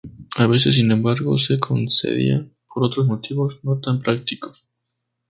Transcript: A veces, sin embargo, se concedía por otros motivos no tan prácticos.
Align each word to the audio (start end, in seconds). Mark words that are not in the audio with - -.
A 0.35 0.47
veces, 0.47 0.73
sin 0.73 0.89
embargo, 0.91 1.37
se 1.37 1.59
concedía 1.59 2.43
por 2.73 2.83
otros 2.85 3.05
motivos 3.05 3.63
no 3.63 3.79
tan 3.79 4.01
prácticos. 4.01 4.65